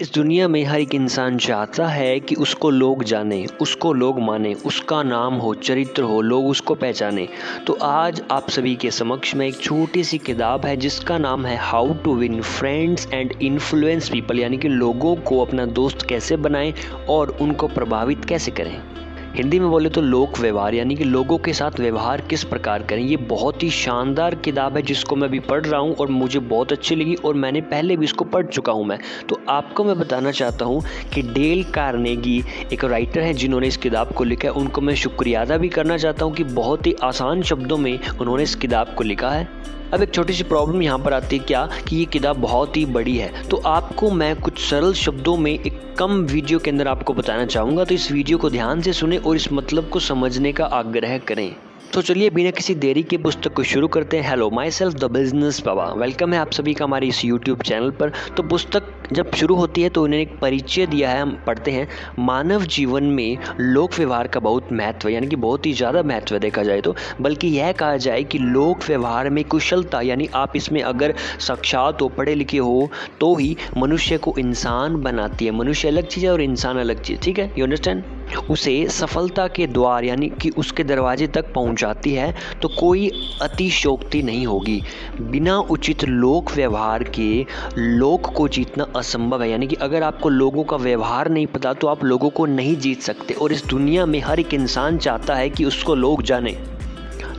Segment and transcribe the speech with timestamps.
[0.00, 4.54] इस दुनिया में हर एक इंसान चाहता है कि उसको लोग जाने, उसको लोग माने,
[4.54, 7.28] उसका नाम हो, चरित्र हो, लोग उसको पहचाने।
[7.66, 11.56] तो आज आप सभी के समक्ष में एक छोटी सी किताब है, जिसका नाम है
[11.56, 16.74] how to win friends and influence people यानी कि लोगों को अपना दोस्त कैसे बनाएँ
[17.08, 19.03] और उनको प्रभावित कैसे करें।
[19.34, 23.02] हिंदी में बोले तो लोक व्यवहार, यानी कि लोगों के साथ व्यवहार किस प्रकार करें,
[23.02, 26.72] ये बहुत ही शानदार किताब है जिसको मैं अभी पढ़ रहा हूँ और मुझे बहुत
[26.72, 28.98] अच्छी लगी और मैंने पहले भी इसको पढ़ चुका हूँ मैं।
[29.28, 30.82] तो आपको मैं बताना चाहता हूँ
[31.14, 32.42] कि डेल कार्नेगी
[32.72, 35.96] एक राइटर है जिन्होंने इस किताब को लिखा है। उनको मैं शुक्रिया अदा भी करना
[35.96, 39.48] चाहता हूँ कि बहुत ही आसान शब्दों में उन्होंने इस किताब को लिखा है।
[39.94, 42.84] अब एक छोटी सी प्रॉब्लम यहाँ पर आती है क्या कि ये किताब बहुत ही
[42.86, 47.14] बड़ी है। तो आपको मैं कुछ सरल शब्दों में एक कम वीडियो के अंदर आपको
[47.14, 50.64] बताना चाहूँगा। तो इस वीडियो को ध्यान से सुने और इस मतलब को समझने का
[50.74, 51.54] आग्रह करें।
[51.94, 55.60] तो चलिए बिना किसी देरी के पुस्तक को शुरू करते हैं। Hello myself the business
[55.64, 59.54] Baba welcome है आप सभी का हमारे इस यूट्यूब चैनल पर। तो पुस्तक जब शुरू
[59.54, 61.86] होती है तो उन्हें एक परिचय दिया है, हम पढ़ते हैं।
[62.18, 66.62] मानव जीवन में लोक व्यवहार का बहुत महत्व, यानी कि बहुत ही ज़्यादा महत्व देखा
[66.62, 71.14] जाए तो। बल्कि यह कहा जाए कि लोक व्यवहार में कुशलता, यानी आप इसमें अगर
[71.40, 76.26] साक्षात हो, पढ़े लिखे हो तो ही मनुष्य को इंसान बनाती है। मनुष्य अलग चीज़
[76.26, 77.50] है और इंसान अलग चीज़, ठीक है?
[77.58, 78.02] यू अंडरस्टैंड
[78.50, 81.52] उसे सफलता के द्वार, यानी कि उसके दरवाजे तक
[81.84, 83.10] पहुंचाती है तो कोई
[83.42, 84.80] अतिशोक्ति नहीं होगी।
[85.20, 87.46] बिना उचित लोक व्यवहार के
[87.78, 91.86] लोक को जीतना असंभव है। यानी कि अगर आपको लोगों का व्यवहार नहीं पता तो
[91.86, 95.50] आप लोगों को नहीं जीत सकते। और इस दुनिया में हर एक इंसान चाहता है
[95.50, 96.58] कि उसको लोग जाने।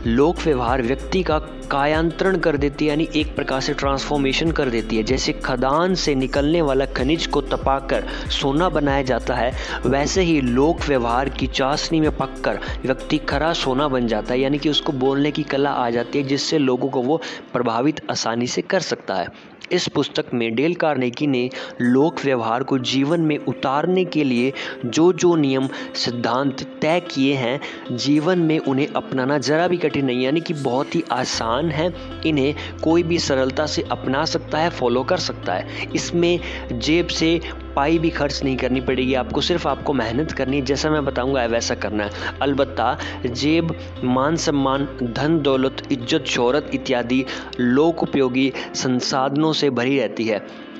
[0.07, 1.38] लोक व्यवहार व्यक्ति का
[1.71, 6.16] कायांतरण कर देती है, यानी एक प्रकार से ट्रांसफॉर्मेशन कर देती है। जैसे खदान से
[6.16, 9.52] निकलने वाला खनिज को तपाकर सोना बनाया जाता है,
[9.85, 14.57] वैसे ही लोक व्यवहार की चाशनी में पककर व्यक्ति खरा सोना बन जाता है, यानी
[14.57, 17.22] कि उसको बोलने की कला आ जाती है, जिससे लोगों को वो
[17.53, 19.27] प्रभावित आसानी से कर सकता है।
[19.72, 21.50] इस पुस्तक में डेल कार्नेगी ने
[21.81, 24.53] लोक व्यवहार को जीवन में उतारने के लिए
[24.85, 27.59] जो जो नियम, सिद्धांत तय किए हैं,
[27.91, 31.93] जीवन में उन्हें अपनाना ज़रा भी कठिन नहीं, यानी कि बहुत ही आसान है,
[32.25, 36.39] इन्हें कोई भी सरलता से अपना सकता है फॉलो कर सकता है। इसमें
[36.71, 37.39] जेब से
[37.75, 41.75] पाई भी खर्च नहीं करनी पड़ेगी, आपको सिर्फ़ आपको मेहनत करनी जैसा मैं बताऊँगा, वैसा
[41.75, 47.25] करना है। अलबत्ता, जेब, मान सम्मान, धन, दौलत, इज़्ज़त, शोहरत इत्यादि
[47.59, 50.39] लोक उपयोगी संसाधनों से भरी रहती है।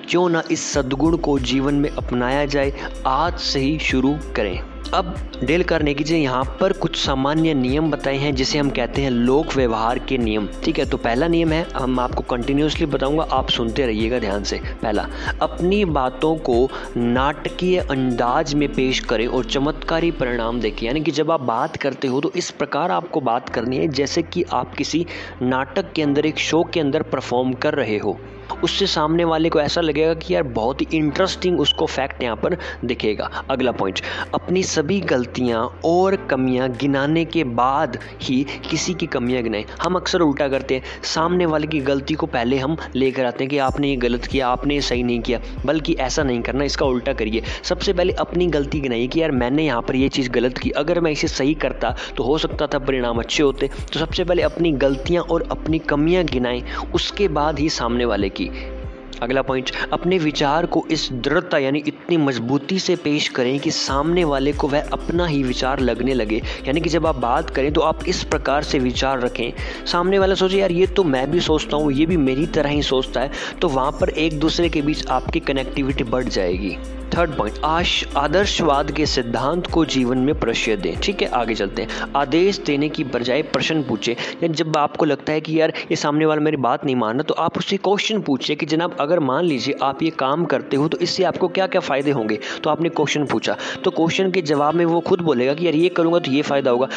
[0.10, 2.74] क्यों ना इस सद्गुण को जीवन में अपनाया जाए,
[3.08, 8.18] आज से ही शुरू करें। अब डेल करने जी यहाँ पर कुछ सामान्य नियम बताए
[8.18, 11.66] हैं, जिसे हम कहते हैं लोक व्यवहार के नियम। ठीक है तो पहला नियम है,
[11.74, 15.08] हम आपको कंटिन्यूसली बताऊँगा, आप सुनते रहिएगा ध्यान से। पहला,
[15.42, 21.32] अपनी बातों को नाटकीय अंदाज में पेश करें और चमत्कारी परिणाम देखें यानी कि जब
[21.32, 25.06] आप बात करते हो तो इस प्रकार आपको बात करनी है, जैसे कि आप किसी
[25.42, 28.18] नाटक के अंदर, एक शो के अंदर परफॉर्म कर रहे हो।
[28.64, 32.58] उससे सामने वाले को ऐसा लगेगा कि यार बहुत ही इंटरेस्टिंग उसको फैक्ट यहाँ पर
[32.86, 34.00] दिखेगा। अगला पॉइंट
[34.34, 40.22] अपनी सभी गलतियाँ और कमियाँ गिनाने के बाद ही किसी की कमियाँ गिनाएँ। हम अक्सर
[40.22, 43.90] उल्टा करते हैं। सामने वाले की गलती को पहले हम लेकर आते हैं कि आपने
[43.90, 47.42] ये गलत किया, आपने ये सही नहीं किया, बल्कि ऐसा नहीं करना, इसका उल्टा करिए।
[47.64, 51.00] सबसे पहले अपनी गलती गिनाइए कि यार मैंने यहाँ पर ये चीज़ गलत की। अगर
[51.00, 54.72] मैं इसे सही करता तो हो सकता था परिणाम अच्छे होते। तो सबसे पहले अपनी
[54.78, 56.64] गलतियाँ और अपनी कमियाँ गिनाएँ।
[56.96, 58.75] उसके बाद ही सामने वाले की
[59.22, 64.24] अगला पॉइंट अपने विचार को इस दृढ़ता यानी इतनी मजबूती से पेश करें कि सामने
[64.24, 67.82] वाले को वह अपना ही विचार लगने लगे। यानी कि जब आप बात करें तो
[67.82, 69.54] आप इस प्रकार से विचार रखें।
[69.86, 72.84] सामने वाला सोचे, यार, ये तो मैं भी सोचता हूँ, ये भी मेरी तरह ही
[72.84, 73.32] सोचता है।
[73.62, 76.78] तो वहाँ पर एक दूसरे के बीच आपकी कनेक्टिविटी बढ़ जाएगी।
[77.18, 81.82] थर्ड पॉइंट आश, आदर्शवाद के सिद्धांत को जीवन में प्रश्य दें। ठीक है, आगे चलते
[81.82, 84.12] हैं। आदेश देने की बजाय प्रश्न पूछे।
[84.44, 87.24] या जब आपको लगता है कि, यार, ये सामने वाला मेरी बात नहीं मान रहा
[87.24, 90.88] तो आप उससे क्वेश्चन पूछिए कि, जनाब अगर मान लीजिए आप ये काम करते हो
[90.88, 92.40] तो इससे आपको क्या क्या फ़ायदे होंगे?
[92.64, 95.90] तो आपने क्वेश्चन पूछा। तो क्वेश्चन के जवाब में वो खुद बोलेगा कि, यार, ये
[95.90, 96.88] करूँगा तो ये फ़ायदा होगा।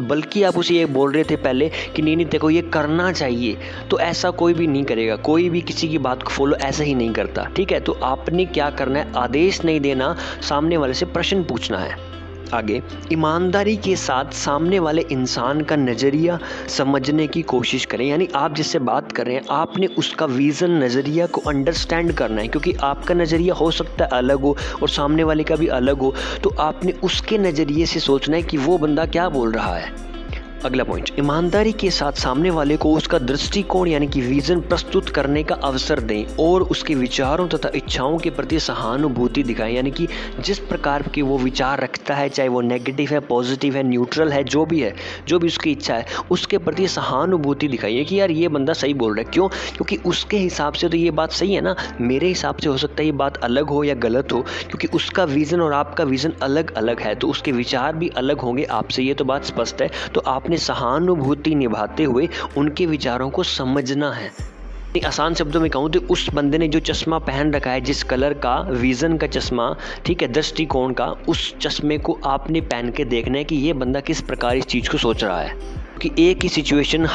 [0.00, 3.58] बल्कि आप उसे ये बोल रहे थे पहले कि, नहीं नहीं, देखो, ये करना चाहिए।
[3.90, 6.94] तो ऐसा कोई भी नहीं करेगा। कोई भी किसी की बात को फॉलो ऐसा ही
[6.94, 7.80] नहीं करता। ठीक है?
[7.80, 9.12] तो आपने क्या करना है?
[9.16, 10.16] आदेश नहीं देना,
[10.48, 12.11] सामने वाले से प्रश्न पूछना है।
[12.52, 12.80] आगे।
[13.12, 16.38] ईमानदारी के साथ सामने वाले इंसान का नज़रिया
[16.68, 21.26] समझने की कोशिश करें। यानी आप जिससे बात कर रहे हैं, आपने उसका विज़न नज़रिया
[21.26, 25.44] को अंडरस्टैंड करना है, क्योंकि आपका नज़रिया हो सकता है अलग हो और सामने वाले
[25.44, 29.28] का भी अलग हो तो आपने उसके नज़रिए से सोचना है कि वो बंदा क्या
[29.30, 30.11] बोल रहा है।
[30.64, 35.42] अगला पॉइंट ईमानदारी के साथ सामने वाले को उसका दृष्टिकोण यानी कि विजन प्रस्तुत करने
[35.42, 40.06] का अवसर दें और उसके विचारों तथा इच्छाओं के प्रति सहानुभूति दिखाएँ। यानी कि
[40.40, 44.42] जिस प्रकार के वो विचार रखता है, चाहे वो नेगेटिव है पॉजिटिव है न्यूट्रल है,
[44.44, 44.94] जो भी है,
[45.28, 49.14] जो भी उसकी इच्छा है, उसके प्रति सहानुभूति दिखाइए कि यार, ये बंदा सही बोल
[49.14, 49.48] रहा है। क्यों?
[49.48, 53.00] क्योंकि उसके हिसाब से तो ये बात सही है ना। मेरे हिसाब से हो सकता
[53.00, 56.74] है ये बात अलग हो या गलत हो, क्योंकि उसका विज़न और आपका विज़न अलग
[56.74, 60.20] अलग है तो उसके विचार भी अलग होंगे आपसे। ये तो बात स्पष्ट है। तो
[60.26, 64.30] आपने अपने सहानुभूति निभाते हुए उनके विचारों को समझना है।
[65.06, 68.34] आसान शब्दों में कहूँ तो उस बंदे ने जो चश्मा पहन रखा है, जिस कलर
[68.34, 73.38] का, विज़न का चश्मा, ठीक है दृष्टिकोण का, उस चश्मे को आपने पहन के देखना
[73.38, 75.56] है कि ये बंदा किस प्रकार इस चीज़ को सोच रहा है।
[76.02, 77.06] कि एक ही सिचुएशन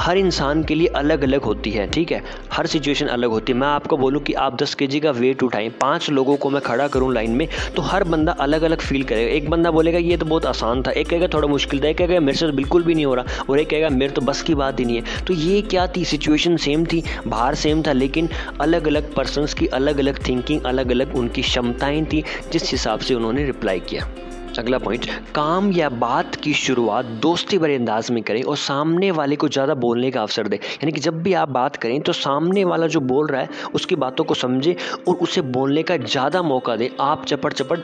[0.00, 2.22] हर इंसान के लिए अलग अलग होती है, ठीक है?
[2.52, 5.68] हर सिचुएशन अलग होती है। मैं आपको बोलूँ कि आप दस के का वेट उठाएँ,
[5.70, 7.46] पाँच लोगों को मैं खड़ा करूँ लाइन में
[7.76, 10.90] तो हर बंदा अलग अलग फील करेगा। एक बंदा बोलेगा, ये तो बहुत आसान था।
[10.90, 13.60] एक कहेगा, थोड़ा मुश्किल था। एक कहेगा, मेरे से बिल्कुल भी नहीं हो रहा। और
[13.60, 16.04] एक कहेगा, मेरे तो बस की बात ही नहीं है। तो ये क्या थी?
[16.04, 18.28] सिचुएशन सेम थी, बाहर सेम था, लेकिन
[18.60, 23.14] अलग अलग पर्सनस की अलग अलग थिंकिंग अलग अलग उनकी क्षमताएँ थी, जिस हिसाब से
[23.14, 24.08] उन्होंने रिप्लाई किया।
[24.58, 29.36] अगला पॉइंट काम या बात की शुरुआत दोस्ती भरे अंदाज में करें और सामने वाले
[29.36, 32.64] को ज़्यादा बोलने का अवसर दें। यानी कि जब भी आप बात करें तो सामने
[32.64, 34.74] वाला जो बोल रहा है, उसकी बातों को समझें
[35.08, 37.78] और उसे बोलने का ज़्यादा मौका दें। आप चपड़ चपड़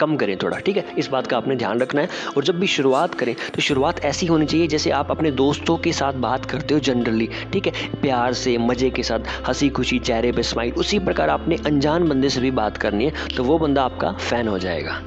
[0.00, 0.84] कम करें थोड़ा, ठीक है?
[0.98, 4.26] इस बात का आपने ध्यान रखना है। और जब भी शुरुआत करें तो शुरुआत ऐसी
[4.26, 7.72] होनी चाहिए जैसे आप अपने दोस्तों के साथ बात करते हो जनरली, ठीक है?
[8.02, 12.28] प्यार से, मज़े के साथ हँसी खुशी चेहरे पे स्माइल उसी प्रकार आपने अनजान बंदे
[12.28, 15.00] से भी बात करनी है तो वो बंदा आपका फ़ैन हो जाएगा।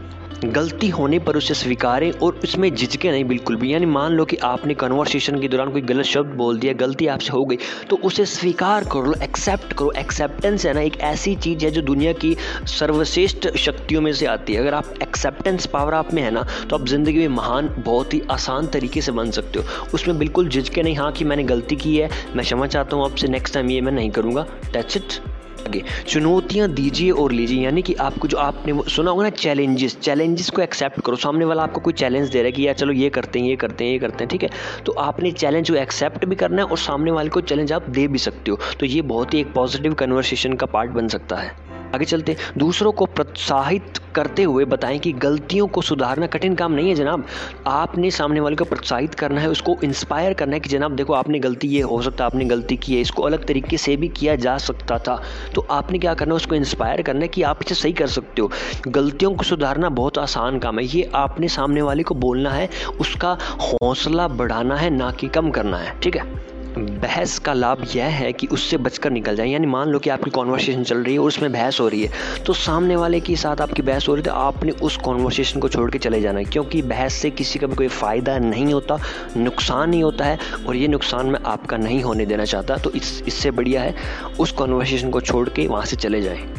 [0.45, 4.38] गलती होने पर उसे स्वीकारें और उसमें झिझके नहीं, बिल्कुल भी। यानी मान लो कि
[4.44, 7.57] आपने कन्वर्सेशन के दौरान कोई गलत शब्द बोल दिया, गलती आपसे हो गई
[7.89, 11.81] तो उसे स्वीकार कर लो एक्सेप्ट करो। एक्सेप्टेंस है ना, एक ऐसी चीज़ है जो
[11.81, 12.36] दुनिया की
[12.69, 16.75] सर्वश्रेष्ठ शक्तियों में से आती है। अगर आप एक्सेप्टेंस पावर आप में है ना तो
[16.75, 20.84] आप ज़िंदगी में महान, बहुत ही आसान तरीके से बन सकते हो। उसमें बिल्कुल झिझके
[20.84, 23.81] नहीं हाँ कि मैंने गलती की है, मैं क्षमा चाहता हूँ आपसे नेक्स्ट टाइम ये
[23.81, 25.19] मैं नहीं करूँगा। टच इट
[25.67, 30.49] आगे। चुनौतियाँ दीजिए और लीजिए, यानी कि आपको जो आपने सुना होगा ना चैलेंजेस चैलेंजेस
[30.49, 33.09] को एक्सेप्ट करो। सामने वाला आपको कोई चैलेंज दे रहा है कि, यार चलो ये
[33.09, 34.49] करते हैं, ये करते हैं, ये करते हैं। ठीक है?
[34.85, 38.07] तो आपने चैलेंज को एक्सेप्ट भी करना है और सामने वाले को चैलेंज आप दे
[38.07, 41.66] भी सकते हो। तो ये बहुत ही एक पॉजिटिव कन्वर्सेशन का पार्ट बन सकता है।
[41.95, 46.89] आगे चलते, दूसरों को प्रोत्साहित करते हुए बताएँ कि गलतियों को सुधारना कठिन काम नहीं
[46.89, 47.25] है, जनाब।
[47.68, 51.39] आपने सामने वाले को प्रोत्साहित करना है, उसको इंस्पायर करना है कि, जनाब, देखो, आपने
[51.39, 54.36] गलती ये हो सकता है आपने गलती की है, इसको अलग तरीके से भी किया
[54.36, 55.22] जा सकता था।
[55.56, 58.42] तो आपने क्या करना है उसको इंस्पायर करना है कि आप इसे सही कर सकते
[58.42, 58.51] हो।
[58.88, 62.69] गलतियों को सुधारना बहुत आसान काम है, ये आपने सामने वाले को बोलना है,
[63.00, 66.56] उसका हौसला बढ़ाना है, ना कि कम करना है, ठीक है?
[66.77, 70.31] बहस का लाभ यह है कि उससे बचकर निकल जाए। यानी मान लो कि आपकी
[70.31, 73.62] कॉन्वर्सेशन चल रही है और उसमें बहस हो रही है तो सामने वाले के साथ
[73.62, 76.45] आपकी बहस हो रही है तो आपने उस कॉन्वर्सेशन को छोड़ के चले जाना है।
[76.45, 79.00] क्योंकि बहस से किसी का भी कोई फ़ायदा नहीं होता,
[79.38, 83.21] नुकसान ही होता है, और ये नुकसान मैं आपका नहीं होने देना चाहता। तो इस,
[83.27, 83.95] इससे बढ़िया है,
[84.39, 86.50] उस कॉन्वर्सेशन को छोड़ के वहाँ से चले जाएँ।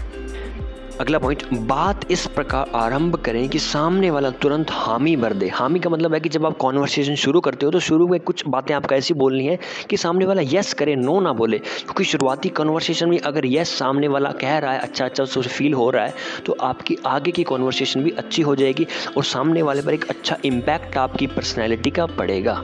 [1.00, 5.80] अगला पॉइंट बात इस प्रकार आरंभ करें कि सामने वाला तुरंत हामी भर दे। हामी
[5.80, 8.74] का मतलब है कि जब आप कॉन्वर्सेशन शुरू करते हो तो शुरू में कुछ बातें
[8.74, 9.58] आपको ऐसी बोलनी है
[9.90, 14.08] कि सामने वाला यस करे नो ना बोले। क्योंकि शुरुआती कॉन्वर्सेशन में अगर यस सामने
[14.08, 17.42] वाला कह रहा है अच्छा अच्छा उसे फील हो रहा है तो आपकी आगे की
[17.42, 18.86] कॉन्वर्सेशन भी अच्छी हो जाएगी
[19.16, 22.62] और सामने वाले पर एक अच्छा इम्पैक्ट आपकी पर्सनैलिटी का पड़ेगा।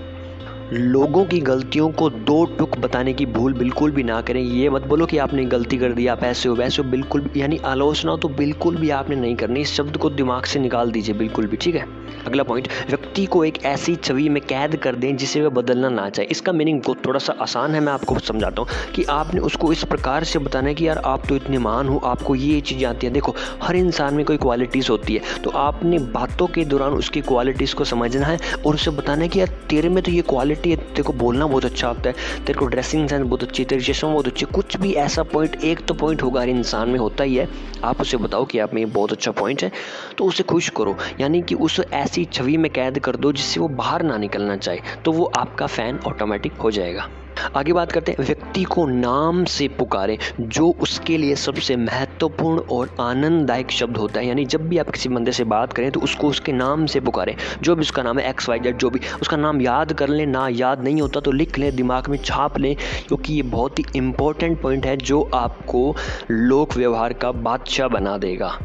[0.73, 4.83] लोगों की गलतियों को दो टुक बताने की भूल बिल्कुल भी ना करें। ये मत
[4.83, 8.29] बोलो कि आपने गलती कर दी, आप ऐसे हो, वैसे हो, बिल्कुल यानी आलोचना तो
[8.29, 11.75] बिल्कुल भी आपने नहीं करनी। इस शब्द को दिमाग से निकाल दीजिए बिल्कुल भी, ठीक
[11.75, 11.87] है?
[12.27, 16.09] अगला पॉइंट व्यक्ति को एक ऐसी छवि में कैद कर दें जिसे वह बदलना ना
[16.11, 19.85] चाहे। इसका मीनिंग थोड़ा सा आसान है, मैं आपको समझाता हूँ कि आपने उसको इस
[19.85, 23.07] प्रकार से बताना है कि, यार, आप तो इतने महान हो, आपको ये चीज़ें आती
[23.07, 27.21] हैं। देखो, हर इंसान में कोई क्वालिटीज़ होती है तो आपने बातों के दौरान उसकी
[27.23, 30.53] क्वालिटीज़ को समझना है और उसे बताना है कि, यार, तेरे में तो ये क्वालिटी
[30.63, 33.82] है, तेरे को बोलना बहुत अच्छा आता है, तेरे को ड्रेसिंग सेंस बहुत अच्छी तेरे
[33.82, 37.25] चश्मा बहुत अच्छी कुछ भी ऐसा पॉइंट एक तो पॉइंट होगा हर इंसान में, होता
[37.25, 37.49] ही है।
[37.84, 39.70] आप उसे बताओ कि आप में ये बहुत अच्छा पॉइंट है
[40.19, 43.69] तो उसे खुश करो, यानी कि उस ऐसी छवि में कैद कर दो जिससे वो
[43.75, 47.08] बाहर ना निकलना चाहे तो वो आपका फ़ैन ऑटोमेटिक हो जाएगा।
[47.56, 52.94] आगे बात करते हैं। व्यक्ति को नाम से पुकारें, जो उसके लिए सबसे महत्वपूर्ण और
[53.00, 56.29] आनंददायक शब्द होता है। यानी जब भी आप किसी बंदे से बात करें तो उसको
[56.29, 59.36] उसके नाम से पुकारें। जो भी उसका नाम है एक्स वाई जेड जो भी, उसका
[59.36, 62.74] नाम याद कर लें। ना याद नहीं होता तो लिख लें, दिमाग में छाप लें,
[63.08, 65.96] क्योंकि ये बहुत ही इंपॉर्टेंट पॉइंट है, जो आपको
[66.31, 68.58] लोक व्यवहार का बादशाह बना देगा।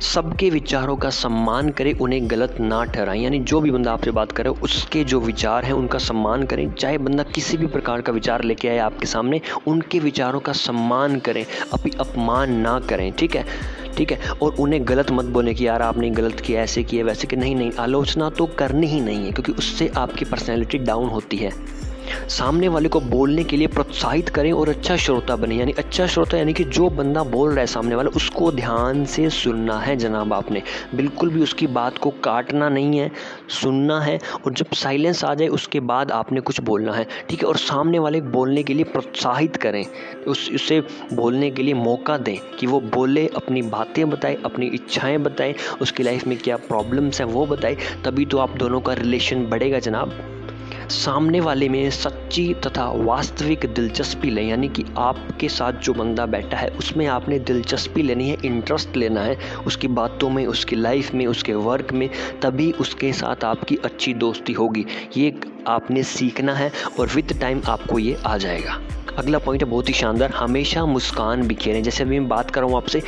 [0.00, 4.32] सबके विचारों का सम्मान करें, उन्हें गलत ना ठहराएँ। यानी जो भी बंदा आपसे बात
[4.32, 8.44] करे, उसके जो विचार हैं, उनका सम्मान करें। चाहे बंदा किसी भी प्रकार का विचार
[8.44, 13.44] लेके आए आपके सामने, उनके विचारों का सम्मान करें। अपनी अपमान ना करें, ठीक है?
[13.96, 14.30] ठीक है?
[14.42, 17.56] और उन्हें गलत मत बोले कि, यार, आपने गलत किया, ऐसे किया, वैसे कि नहीं
[17.56, 21.82] नहीं, आलोचना तो करनी ही नहीं है, क्योंकि उससे आपकी पर्सनैलिटी डाउन होती है।
[22.28, 26.36] सामने वाले को बोलने के लिए प्रोत्साहित करें और अच्छा श्रोता बने। यानी अच्छा श्रोता,
[26.36, 30.32] यानी कि जो बंदा बोल रहा है सामने वाला, उसको ध्यान से सुनना है जनाब
[30.32, 30.62] आपने।
[30.94, 33.10] बिल्कुल भी उसकी बात को काटना नहीं है,
[33.48, 37.48] सुनना है और जब साइलेंस आ जाए, उसके बाद आपने कुछ बोलना है। ठीक है,
[37.48, 39.84] और सामने वाले बोलने के लिए प्रोत्साहित करें।
[40.26, 40.80] उस, उसे
[41.12, 46.02] बोलने के लिए मौका दें कि वो बोले, अपनी बातें बताए, अपनी इच्छाएँ बताएँ, उसकी
[46.02, 50.38] लाइफ में क्या प्रॉब्लम्स हैं वो बताए, तभी तो आप दोनों का रिलेशन बढ़ेगा जनाब।
[50.92, 56.56] सामने वाले में सच्ची तथा वास्तविक दिलचस्पी लें, यानी कि आपके साथ जो बंदा बैठा
[56.56, 61.26] है, उसमें आपने दिलचस्पी लेनी है इंटरेस्ट लेना है, उसकी बातों में, उसकी लाइफ में,
[61.26, 62.08] उसके वर्क में,
[62.42, 65.34] तभी उसके साथ आपकी अच्छी दोस्ती होगी। ये
[65.68, 68.80] आपने सीखना है और विद टाइम आपको ये आ जाएगा।
[69.18, 72.70] अगला पॉइंट है, बहुत ही शानदार, हमेशा मुस्कान बिखेरें जैसे अभी मैं बात कर रहा
[72.70, 73.02] हूँ आपसे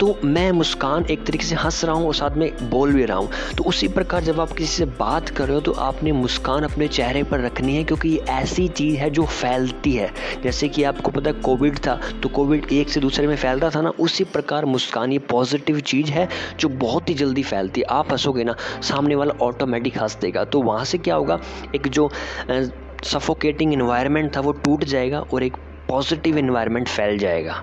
[0.00, 3.18] तो मैं मुस्कान एक तरीके से हंस रहा हूँ और साथ में बोल भी रहा
[3.18, 6.64] हूँ। तो उसी प्रकार जब आप किसी से बात कर रहे हो तो आपने मुस्कान
[6.64, 10.10] अपने चेहरे पर रखनी है, क्योंकि ये ऐसी चीज़ है जो फैलती है।
[10.42, 13.90] जैसे कि आपको पता कोविड था तो कोविड एक से दूसरे में फैलता था ना,
[13.90, 16.28] उसी प्रकार मुस्कान, ये पॉजिटिव चीज़ है
[16.60, 20.62] जो बहुत ही जल्दी फैलती है। आप हंसोगे ना, सामने वाला ऑटोमेटिक हंस देगा। तो
[20.62, 21.40] वहाँ से क्या होगा,
[21.74, 22.10] एक जो
[23.04, 25.56] सफोकेटिंग इन्वायरमेंट था, वो टूट जाएगा और एक
[25.88, 27.62] पॉजिटिव इन्वायरमेंट फैल जाएगा।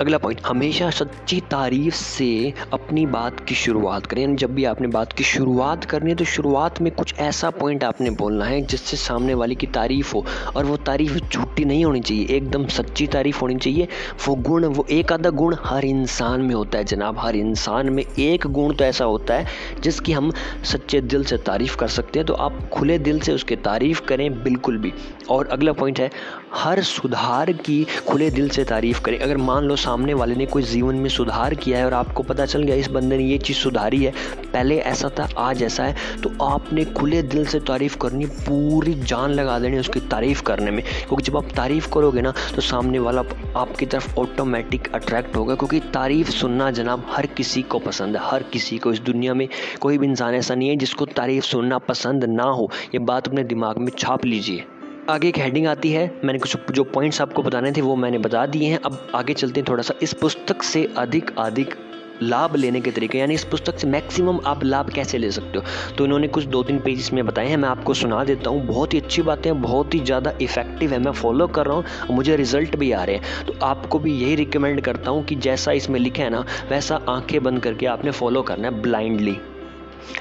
[0.00, 4.88] अगला पॉइंट हमेशा सच्ची तारीफ़ से अपनी बात की शुरुआत करें। यानी जब भी आपने
[4.88, 8.96] बात की शुरुआत करनी है तो शुरुआत में कुछ ऐसा पॉइंट आपने बोलना है जिससे
[8.96, 10.24] सामने वाले की तारीफ़ हो।
[10.56, 13.88] और वो तारीफ़ झूठी नहीं होनी चाहिए, एकदम सच्ची तारीफ़ होनी चाहिए।
[14.28, 18.02] वो गुण, वो एक आधा गुण हर इंसान में होता है जनाब। हर इंसान में
[18.02, 19.46] एक गुण तो ऐसा होता है
[19.82, 20.32] जिसकी हम
[20.64, 24.42] सच्चे दिल से तारीफ़ कर सकते हैं। तो आप खुले दिल से उसकी तारीफ़ करें
[24.44, 24.92] बिल्कुल भी।
[25.30, 26.10] और अगला पॉइंट है
[26.54, 30.62] हर सुधार की खुले दिल से तारीफ़ करें। अगर मान लो सामने वाले ने कोई
[30.62, 33.56] जीवन में सुधार किया है और आपको पता चल गया इस बंदे ने ये चीज़
[33.56, 34.12] सुधारी है,
[34.52, 39.30] पहले ऐसा था, आज ऐसा है तो आपने खुले दिल से तारीफ़ करनी, पूरी जान
[39.30, 43.22] लगा देनी उसकी तारीफ़ करने में। क्योंकि जब आप तारीफ़ करोगे ना तो सामने वाला
[43.56, 48.42] आपकी तरफ़ ऑटोमेटिक अट्रैक्ट होगा। क्योंकि तारीफ़ सुनना जनाब हर किसी को पसंद है, हर
[48.42, 49.48] किसी को। इस दुनिया में
[49.80, 53.44] कोई भी इंसान ऐसा नहीं है जिसको तारीफ़ सुनना पसंद ना हो। ये बात अपने
[53.44, 54.64] दिमाग में छाप लीजिए।
[55.10, 58.44] आगे एक हेडिंग आती है। मैंने कुछ जो पॉइंट्स आपको बताने थे, वो मैंने बता
[58.46, 61.74] दिए हैं। अब आगे चलते हैं थोड़ा सा। इस पुस्तक से अधिक अधिक
[62.22, 65.64] लाभ लेने के तरीके, यानी इस पुस्तक से मैक्सिमम आप लाभ कैसे ले सकते हो?
[65.98, 68.94] तो इन्होंने कुछ दो तीन पेजेस में बताए हैं। मैं आपको सुना देता हूँ। बहुत
[68.94, 72.36] ही अच्छी बातें हैं, बहुत ही ज़्यादा इफ़ेक्टिव है। मैं फॉलो कर रहा हूँ मुझे
[72.36, 76.00] रिज़ल्ट भी आ रहे हैं। तो आपको भी यही रिकमेंड करता हूँ कि जैसा इसमें
[76.00, 79.36] लिखा है ना, वैसा आँखें बंद करके आपने फॉलो करना है ब्लाइंडली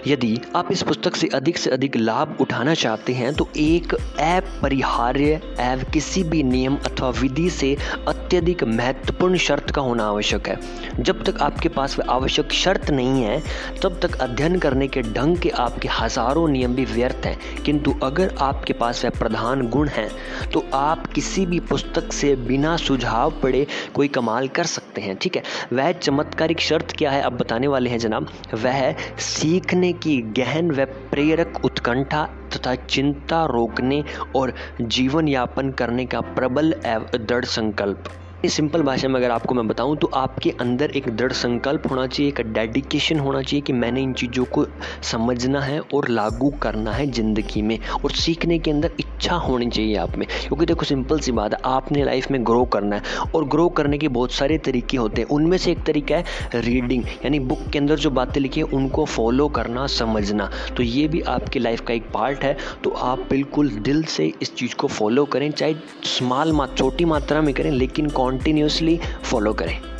[0.08, 5.42] यदि आप इस पुस्तक से अधिक से अधिक लाभ उठाना चाहते हैं तो एक अपरिहार्य
[5.62, 7.76] एवं किसी भी नियम अथवा विधि से
[8.08, 10.58] अत्यधिक महत्वपूर्ण शर्त का होना आवश्यक है।
[11.00, 13.42] जब तक आपके पास वह आवश्यक शर्त नहीं है,
[13.82, 18.36] तब तक अध्ययन करने के ढंग के आपके हज़ारों नियम भी व्यर्थ हैं। किंतु अगर
[18.42, 20.10] आपके पास वह प्रधान गुण हैं
[20.54, 25.36] तो आप किसी भी पुस्तक से बिना सुझाव पड़े कोई कमाल कर सकते हैं, ठीक
[25.36, 25.44] है?
[25.74, 30.70] वह चमत्कारिक शर्त क्या है अब बताने वाले हैं जनाब। वह सीख सीखने की गहन
[30.72, 32.24] व प्रेरक उत्कंठा
[32.56, 34.04] तथा चिंता रोकने
[34.36, 38.10] और जीवन यापन करने का प्रबल एवं दृढ़ संकल्प।
[38.50, 42.32] सिंपल भाषा में अगर आपको मैं बताऊँ तो आपके अंदर एक दृढ़ संकल्प होना चाहिए,
[42.32, 44.66] एक डेडिकेशन होना चाहिए कि मैंने इन चीज़ों को
[45.04, 49.96] समझना है और लागू करना है ज़िंदगी में और सीखने के अंदर इच्छा होनी चाहिए
[49.98, 53.48] आप में। क्योंकि देखो सिंपल सी बात है, आपने लाइफ में ग्रो करना है और
[53.48, 57.40] ग्रो करने के बहुत सारे तरीके होते हैं। उनमें से एक तरीका है रीडिंग यानी
[57.42, 61.60] बुक के अंदर जो बातें लिखी हैं, उनको फॉलो करना, समझना। तो ये भी आपकी
[61.60, 65.50] लाइफ का एक पार्ट है तो आप बिल्कुल दिल से इस चीज़ को फॉलो करें,
[65.52, 65.76] चाहे
[66.08, 69.93] स्मॉल छोटी मात्रा में करें, लेकिन कौन कॉन्टीन्यूसली फॉलो करें।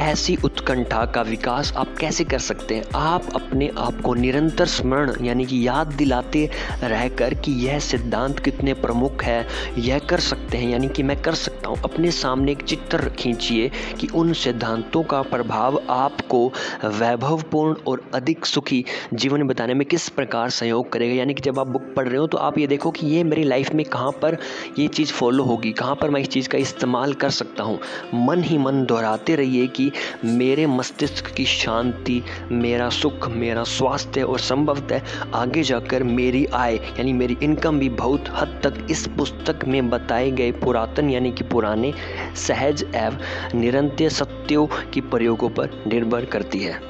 [0.00, 2.84] ऐसी उत्कंठा का विकास आप कैसे कर सकते हैं?
[2.94, 6.44] आप अपने आप को निरंतर स्मरण, यानी कि याद दिलाते
[6.82, 9.46] रहकर कि यह सिद्धांत कितने प्रमुख है,
[9.78, 13.70] यह कर सकते हैं, यानी कि मैं कर सकता हूँ। अपने सामने एक चित्र खींचिए
[14.00, 16.46] कि उन सिद्धांतों का प्रभाव आपको
[16.84, 21.66] वैभवपूर्ण और अधिक सुखी जीवन बताने में किस प्रकार सहयोग करेगा। यानी कि जब आप
[21.66, 24.38] बुक पढ़ रहे हो तो आप ये देखो कि ये मेरी लाइफ में कहाँ पर
[24.78, 27.78] ये चीज़ फॉलो होगी, कहाँ पर मैं इस चीज़ का इस्तेमाल कर सकता हूँ।
[28.14, 29.87] मन ही मन दोहराते रहिए कि
[30.24, 35.00] मेरे मस्तिष्क की शांति, मेरा सुख, मेरा स्वास्थ्य और संभवतः
[35.34, 40.30] आगे जाकर मेरी आय, यानी मेरी इनकम भी बहुत हद तक इस पुस्तक में बताए
[40.30, 41.94] गए पुरातन, यानी कि पुराने
[42.36, 46.87] सहज एवं निरंतर सत्यों की प्रयोगों पर निर्भर करती है।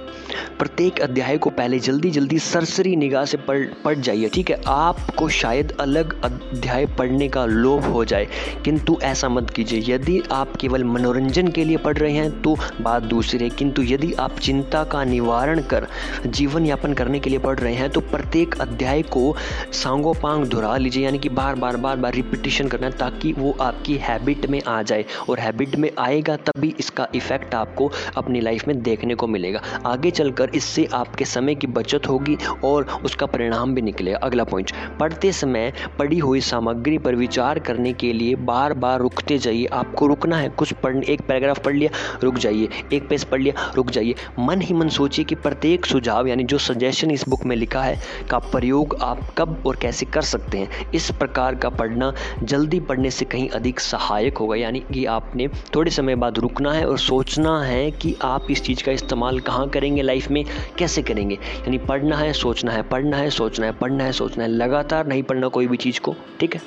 [0.58, 4.60] प्रत्येक अध्याय को पहले जल्दी जल्दी सरसरी निगाह से पढ़ पढ़ जाइए, ठीक है?
[4.68, 8.26] आपको शायद अलग अध्याय पढ़ने का लोभ हो जाए,
[8.64, 13.02] किंतु ऐसा मत कीजिए, यदि आप केवल मनोरंजन के लिए पढ़ रहे हैं तो बात
[13.04, 15.86] दूसरी है, किंतु यदि आप चिंता का निवारण कर,
[16.28, 19.34] जीवन यापन करने के लिए पढ़ रहे हैं तो प्रत्येक अध्याय को
[19.74, 23.96] सांगो पांग दोहरा लीजिए, यानी कि बार बार बार बार रिपीटिशन करना ताकि वो आपकी
[23.98, 28.80] हैबिट में आ जाए, और हैबिट में आएगा, तभी इसका इफ़ेक्ट आपको अपनी लाइफ में
[28.82, 33.82] देखने को मिलेगा। आगे चलकर इससे आपके समय की बचत होगी और उसका परिणाम भी
[33.82, 39.00] निकलेगा। अगला पॉइंट पढ़ते समय पढ़ी हुई सामग्री पर विचार करने के लिए बार बार
[39.00, 41.90] रुकते जाइए। आपको रुकना है। कुछ पढ़, एक पैराग्राफ पढ़ लिया,
[42.22, 46.26] रुक जाइए। एक पेज पढ़ लिया, रुक जाइए। मन ही मन सोचिए कि प्रत्येक सुझाव,
[46.26, 47.98] यानी जो सजेशन इस बुक में लिखा है,
[48.30, 50.90] का प्रयोग आप कब और कैसे कर सकते हैं?
[50.94, 55.90] इस प्रकार का पढ़ना जल्दी पढ़ने से कहीं अधिक सहायक होगा। यानी कि आपने थोड़े
[55.90, 60.02] समय बाद रुकना है और सोचना है कि आप इस चीज़ का इस्तेमाल कहाँ करेंगे।
[60.08, 60.44] लाइफ में
[60.78, 61.34] कैसे करेंगे?
[61.34, 65.22] यानी पढ़ना है, सोचना है, पढ़ना है, सोचना है, पढ़ना है, सोचना है, लगातार नहीं
[65.22, 66.60] पढ़ना कोई भी चीज़ को, ठीक है?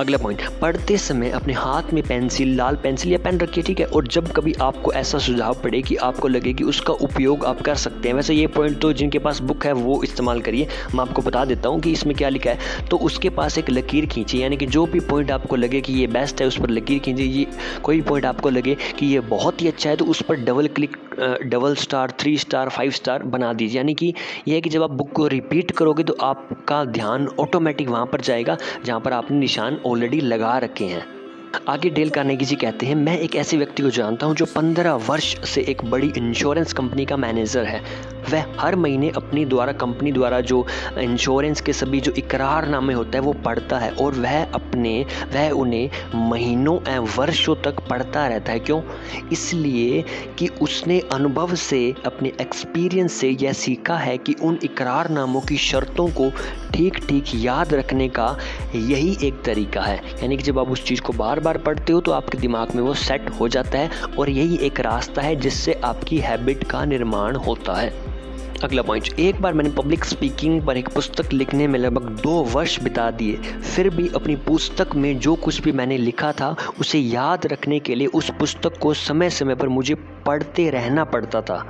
[0.00, 3.86] अगला पॉइंट पढ़ते समय अपने हाथ में पेंसिल लाल पेंसिल या पेन रखिए, ठीक है?
[3.86, 7.74] और जब कभी आपको ऐसा सुझाव पड़े कि आपको लगे कि उसका उपयोग आप कर
[7.76, 11.22] सकते हैं, वैसे ये पॉइंट तो जिनके पास बुक है, वो इस्तेमाल करिए। मैं आपको
[11.22, 14.56] बता देता हूँ कि इसमें क्या लिखा है। तो उसके पास एक लकीर खींचिए, यानी
[14.56, 17.46] कि जो भी पॉइंट आपको लगे कि ये बेस्ट है, उस पर लकीर खींचिए। ये
[17.82, 20.96] कोई पॉइंट आपको लगे कि ये बहुत ही अच्छा है तो उस पर double click
[21.44, 24.12] double star three star five star बना दीजिए। यानी कि
[24.48, 28.20] यह है कि जब आप बुक को रिपीट करोगे तो आपका ध्यान ऑटोमेटिक वहाँ पर
[28.20, 31.19] जाएगा, जहाँ पर आपने निशान ऑलरेडी लगा रखे हैं।
[31.54, 34.94] आगे डेल कार्नेगी जी कहते हैं, मैं एक ऐसे व्यक्ति को जानता हूँ जो पंद्रह
[35.08, 37.80] वर्ष से एक बड़ी इंश्योरेंस कंपनी का मैनेजर है।
[38.30, 40.64] वह हर महीने अपनी द्वारा कंपनी द्वारा जो
[40.98, 45.90] इंश्योरेंस के सभी जो इकरारनामे होता है, वो पढ़ता है और वह अपने, वह उन्हें
[46.14, 48.82] महीनों एवं वर्षों तक पढ़ता रहता है। क्यों?
[49.32, 50.04] इसलिए
[50.38, 56.08] कि उसने अनुभव से, अपने एक्सपीरियंस से यह सीखा है कि उन इकरारनामों की शर्तों
[56.08, 56.30] को
[56.74, 58.36] ठीक ठीक याद रखने का
[58.74, 62.00] यही एक तरीका है। यानी कि जब आप उस चीज़ को बार बार पढ़ते हो
[62.00, 65.80] तो आपके दिमाग में वो सेट हो जाता है और यही एक रास्ता है जिससे
[65.84, 68.08] आपकी हैबिट का निर्माण होता है।
[68.64, 72.78] अगला पॉइंट एक बार मैंने पब्लिक स्पीकिंग पर एक पुस्तक लिखने में लगभग दो वर्ष
[72.80, 77.46] बिता दिए, फिर भी अपनी पुस्तक में जो कुछ भी मैंने लिखा था, उसे याद
[77.46, 79.94] रखने के लिए उस पुस्तक को समय समय पर मुझे
[80.26, 81.64] पढ़ते रहना पड़ता था।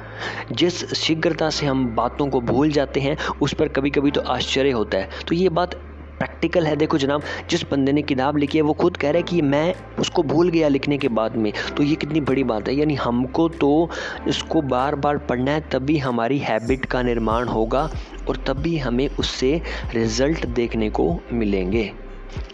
[0.52, 4.70] जिस शीघ्रता से हम बातों को भूल जाते हैं, उस पर कभी कभी तो आश्चर्य
[4.70, 5.80] होता है। तो ये बात
[6.20, 9.22] प्रैक्टिकल है। देखो जनाब, जिस बंदे ने किताब लिखी है, वो खुद कह रहा है
[9.22, 12.74] कि मैं उसको भूल गया लिखने के बाद में। तो ये कितनी बड़ी बात है।
[12.74, 13.88] यानी हमको तो
[14.28, 17.88] इसको बार बार पढ़ना है, तभी हमारी हैबिट का निर्माण होगा
[18.28, 19.60] और तभी हमें उससे
[19.94, 21.90] रिज़ल्ट देखने को मिलेंगे।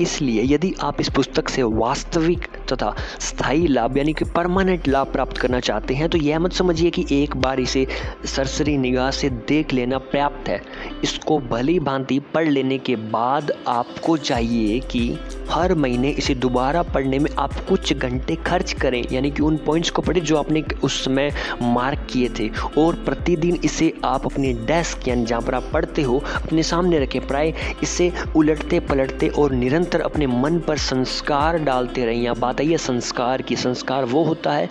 [0.01, 5.39] इसलिए यदि आप इस पुस्तक से वास्तविक तथा स्थायी लाभ, यानी कि परमानेंट लाभ प्राप्त
[5.39, 7.87] करना चाहते हैं तो यह मत समझिए कि एक बार इसे
[8.27, 10.61] सरसरी निगाह से देख लेना पर्याप्त है।
[11.05, 15.07] इसको भली भांति पढ़ लेने के बाद आपको चाहिए कि
[15.51, 19.91] हर महीने इसे दोबारा पढ़ने में आप कुछ घंटे खर्च करें, यानी कि उन पॉइंट्स
[19.91, 21.31] को पढ़ें जो आपने उस समय
[21.63, 26.19] मार्क किए थे, और प्रतिदिन इसे आप अपने डेस्क यानी जहाँ पर आप पढ़ते हो,
[26.37, 32.23] अपने सामने रखें। प्राय इसे उलटते पलटते और निरंतर अपने मन पर संस्कार डालते रहें।
[32.23, 34.69] या बात आई है संस्कार की, संस्कार वो होता है,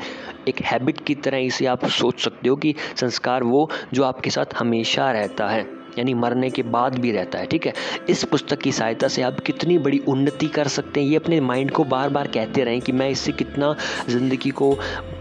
[0.47, 4.45] एक हैबिट की तरह इसे आप सोच सकते हो कि संस्कार वो जो आपके साथ
[4.57, 7.73] हमेशा रहता है। यानी मरने के बाद भी रहता है, ठीक है?
[8.09, 11.71] इस पुस्तक की सहायता से आप कितनी बड़ी उन्नति कर सकते हैं, ये अपने माइंड
[11.71, 13.75] को बार बार कहते रहें कि मैं इससे कितना
[14.09, 14.71] ज़िंदगी को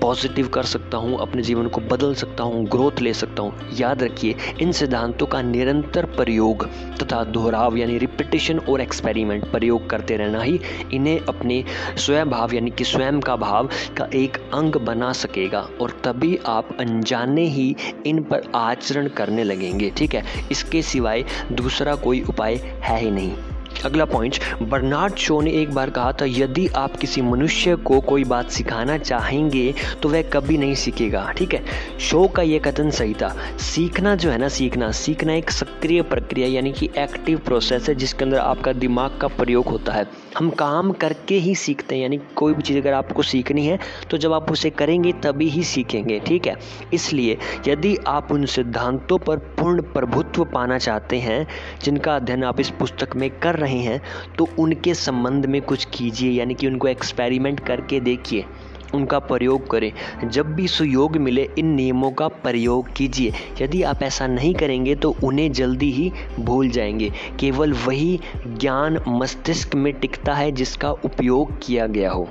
[0.01, 4.03] पॉजिटिव कर सकता हूँ, अपने जीवन को बदल सकता हूँ ग्रोथ ले सकता हूँ। याद
[4.03, 6.67] रखिए, इन सिद्धांतों का निरंतर प्रयोग
[7.03, 10.61] तथा दोहराव यानी रिपीटेशन और एक्सपेरिमेंट प्रयोग करते रहना ही
[10.93, 11.63] इन्हें अपने
[11.97, 16.77] स्वयं भाव यानी कि स्वयं का भाव का एक अंग बना सकेगा और तभी आप
[16.81, 17.75] अनजाने ही
[18.07, 20.25] इन पर आचरण करने लगेंगे, ठीक है?
[20.51, 23.54] इस इसके सिवाय दूसरा कोई उपाय है ही नहीं।
[23.85, 28.25] अगला पॉइंट बर्नार्ड शो ने एक बार कहा था, यदि आप किसी मनुष्य को कोई
[28.25, 31.65] बात सिखाना चाहेंगे तो वह कभी नहीं सीखेगा, ठीक है?
[32.01, 33.35] शो का यह कथन सही था।
[33.65, 38.25] सीखना जो है ना, सीखना सीखना एक सक्रिय प्रक्रिया, यानी कि एक्टिव प्रोसेस है, जिसके
[38.25, 40.07] अंदर आपका दिमाग का प्रयोग होता है।
[40.39, 43.79] हम काम करके ही सीखते हैं, यानी कोई भी चीज़ अगर आपको सीखनी है
[44.11, 46.57] तो जब आप उसे करेंगे, तभी ही सीखेंगे, ठीक है?
[46.95, 51.47] इसलिए, यदि आप उन सिद्धांतों पर पूर्ण प्रभुत्व पाना चाहते हैं,
[51.85, 54.01] जिनका अध्ययन आप इस पुस्तक में कर रहे हैं
[54.39, 58.45] तो उनके संबंध में कुछ कीजिए, यानी कि उनको एक्सपेरिमेंट करके देखिए,
[58.95, 59.93] उनका प्रयोग करें।
[60.25, 65.15] जब भी सुयोग मिले, इन नियमों का प्रयोग कीजिए। यदि आप ऐसा नहीं करेंगे तो
[65.25, 71.87] उन्हें जल्दी ही भूल जाएँगे। केवल वही ज्ञान मस्तिष्क में टिकता है जिसका उपयोग किया
[71.87, 72.29] गया हो।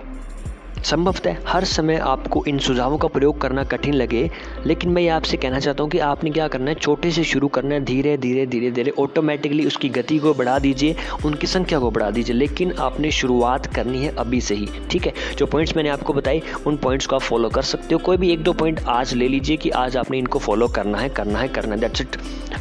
[0.84, 4.30] संभवतः हर समय आपको इन सुझावों का प्रयोग करना कठिन लगे,
[4.66, 6.76] लेकिन मैं ये आपसे कहना चाहता हूँ कि आपने क्या करना है?
[6.76, 10.96] छोटे से शुरू करना है, धीरे धीरे धीरे धीरे ऑटोमेटिकली उसकी गति को बढ़ा दीजिए,
[11.26, 15.14] उनकी संख्या को बढ़ा दीजिए, लेकिन आपने शुरुआत करनी है अभी से ही, ठीक है?
[15.38, 18.32] जो पॉइंट्स मैंने आपको बताए उन पॉइंट्स को आप फॉलो कर सकते हो। कोई भी
[18.34, 21.48] एक दो पॉइंट आज ले लीजिए कि आज आपने इनको फॉलो करना है करना है
[21.48, 22.18] करना है दैट्स इट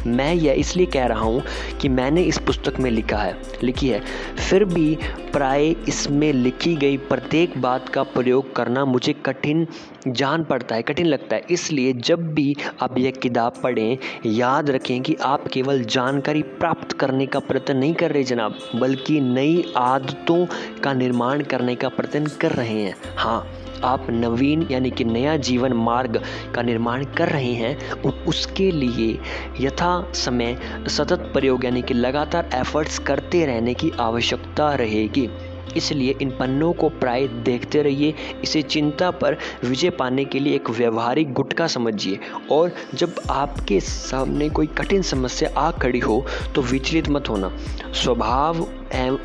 [0.07, 1.43] मैं यह इसलिए कह रहा हूँ
[1.81, 3.99] कि मैंने इस पुस्तक में लिखा है, लिखी है,
[4.39, 4.97] फिर भी
[5.33, 9.65] प्राय इसमें लिखी गई प्रत्येक बात का प्रयोग करना मुझे कठिन
[10.07, 15.01] जान पड़ता है, कठिन लगता है। इसलिए जब भी आप यह किताब पढ़ें, याद रखें
[15.01, 20.45] कि आप केवल जानकारी प्राप्त करने का प्रयत्न नहीं कर रहे जनाब, बल्कि नई आदतों
[20.83, 23.45] का निर्माण करने का प्रयत्न कर रहे हैं। हाँ
[23.83, 26.21] आप नवीन यानी कि नया जीवन मार्ग
[26.55, 29.19] का निर्माण कर रहे हैं और उसके लिए
[29.59, 35.29] यथा समय, सतत प्रयोग यानी कि लगातार एफर्ट्स करते रहने की आवश्यकता रहेगी।
[35.77, 40.69] इसलिए इन पन्नों को प्राय देखते रहिए। इसे चिंता पर विजय पाने के लिए एक
[40.69, 42.19] व्यवहारिक गुटका समझिए।
[42.51, 46.23] और जब आपके सामने कोई कठिन समस्या आ खड़ी हो
[46.55, 47.51] तो विचलित मत होना।
[47.93, 48.65] स्वभाव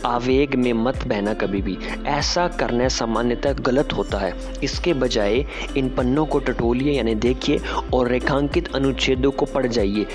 [0.06, 5.44] आवेग में मत बहना कभी भी। ऐसा करना सामान्यतः गलत होता है। इसके बजाय
[5.76, 7.60] इन पन्नों को टटोलिए, यानी देखिए,
[7.94, 10.06] और रेखांकित अनुच्छेदों को पढ़ जाइए।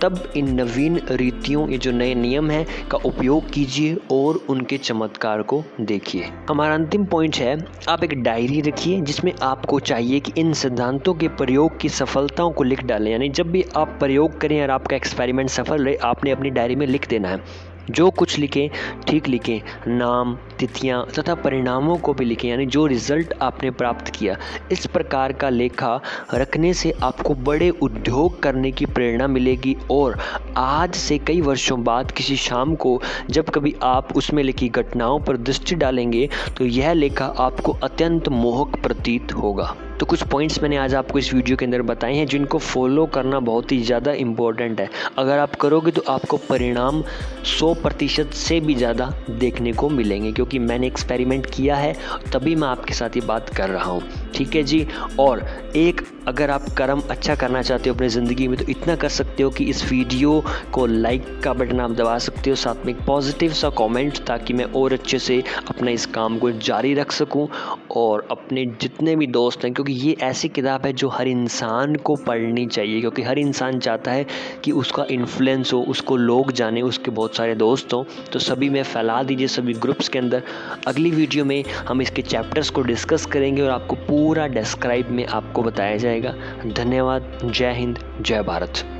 [0.00, 5.42] तब इन नवीन रीतियों, ये जो नए नियम हैं, का उपयोग कीजिए और उनके चमत्कार
[5.42, 10.52] को देखिए। हमारा अंतिम पॉइंट है, आप एक डायरी रखिए, जिसमें आपको चाहिए कि इन
[10.52, 14.70] सिद्धांतों के प्रयोग की सफलताओं को लिख डालें। यानी जब भी आप प्रयोग करें और
[14.70, 18.68] आपका एक्सपेरिमेंट सफल रहे, आपने अपनी डायरी में लिख देना है। जो कुछ लिखें,
[19.08, 24.36] ठीक लिखें, नाम, तिथियाँ तथा परिणामों को भी लिखें, यानी जो रिज़ल्ट आपने प्राप्त किया,
[24.72, 26.00] इस प्रकार का लेखा
[26.34, 30.18] रखने से आपको बड़े उद्योग करने की प्रेरणा मिलेगी और
[30.56, 33.00] आज से कई वर्षों बाद किसी शाम को
[33.30, 38.82] जब कभी आप उसमें लिखी घटनाओं पर दृष्टि डालेंगे तो यह लेखा आपको अत्यंत मोहक
[38.82, 42.58] प्रतीत होगा। तो कुछ पॉइंट्स मैंने आज आपको इस वीडियो के अंदर बताए हैं, जिनको
[42.58, 47.02] फॉलो करना बहुत ही ज़्यादा इम्पोर्टेंट है। अगर आप करोगे तो आपको परिणाम
[47.48, 51.92] 100 प्रतिशत से भी ज़्यादा देखने को मिलेंगे, क्योंकि मैंने एक्सपेरिमेंट किया है,
[52.32, 54.02] तभी मैं आपके साथ ये बात कर रहा हूँ।
[54.34, 54.86] ठीक है जी?
[55.20, 55.44] और
[55.76, 59.42] एक, अगर आप कर्म अच्छा करना चाहते हो अपनी ज़िंदगी में तो इतना कर सकते
[59.42, 63.04] हो कि इस वीडियो को लाइक का बटन आप दबा सकते हो, साथ में एक
[63.06, 67.48] पॉजिटिव सा कमेंट ताकि मैं और अच्छे से अपना इस काम को जारी रख सकूँ,
[67.90, 72.16] और अपने जितने भी दोस्त हैं क्योंकि ये ऐसी किताब है जो हर इंसान को
[72.16, 74.26] पढ़नी चाहिए, क्योंकि हर इंसान चाहता है
[74.64, 78.82] कि उसका इन्फ्लुएंस हो, उसको लोग जाने, उसके बहुत सारे दोस्त हों। तो सभी में
[78.82, 80.42] फैला दीजिए सभी ग्रुप्स के अंदर।
[80.86, 85.62] अगली वीडियो में हम इसके चैप्टर्स को डिस्कस करेंगे और आपको पूरा डिस्क्राइब में आपको
[85.62, 86.34] बताया जाएगा।
[86.66, 88.99] धन्यवाद। जय हिंद। जय भारत।